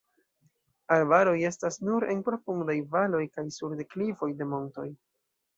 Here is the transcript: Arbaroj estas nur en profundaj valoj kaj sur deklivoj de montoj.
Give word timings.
Arbaroj 0.95 1.33
estas 1.49 1.77
nur 1.89 2.07
en 2.15 2.25
profundaj 2.29 2.79
valoj 2.97 3.21
kaj 3.37 3.47
sur 3.59 3.79
deklivoj 3.83 4.31
de 4.41 4.53
montoj. 4.57 4.91